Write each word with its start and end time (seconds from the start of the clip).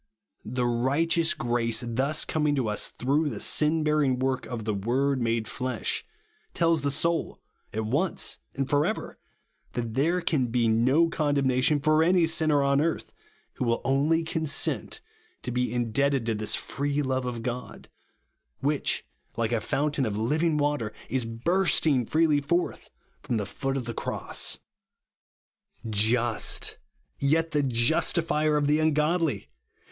Tlie 0.47 0.83
righteous 0.83 1.35
grace 1.35 1.83
thus 1.87 2.25
coming 2.25 2.55
to 2.55 2.67
us 2.67 2.89
through 2.89 3.29
the 3.29 3.39
sin 3.39 3.83
bearing 3.83 4.17
work 4.17 4.47
of 4.47 4.63
the" 4.63 4.73
Word 4.89 5.21
made 5.21 5.47
flesh," 5.47 6.03
tells 6.55 6.81
the 6.81 6.89
soul, 6.89 7.39
at 7.71 7.85
once 7.85 8.39
and 8.55 8.67
for 8.67 8.83
ever, 8.83 9.19
that 9.73 9.93
there 9.93 10.19
can 10.19 10.47
be 10.47 10.67
no 10.67 11.07
condem 11.07 11.45
nation 11.45 11.79
for 11.79 12.01
any 12.01 12.25
sinner 12.25 12.61
upon 12.61 12.81
earth, 12.81 13.13
who 13.57 13.65
will 13.65 13.79
only 13.83 14.23
consent 14.23 15.01
to 15.43 15.51
be 15.51 15.71
indebted 15.71 16.25
to 16.25 16.33
this 16.33 16.55
free 16.55 17.03
love 17.03 17.27
of 17.27 17.43
God, 17.43 17.87
which, 18.59 19.05
like 19.37 19.51
a 19.51 19.61
fountain 19.61 20.07
of 20.07 20.17
living 20.17 20.57
water, 20.57 20.91
is 21.11 21.25
bursting 21.25 22.07
freely 22.07 22.41
forth 22.41 22.89
from 23.21 23.37
the 23.37 23.45
foot 23.45 23.77
of 23.77 23.85
the 23.85 23.93
Cross. 23.93 24.57
Just, 25.87 26.79
yet 27.19 27.51
the 27.51 27.61
Justifier 27.61 28.57
of 28.57 28.65
the 28.65 28.79
ungodly! 28.79 29.47